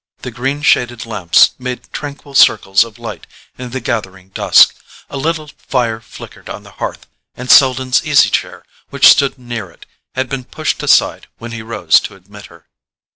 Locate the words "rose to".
11.61-12.15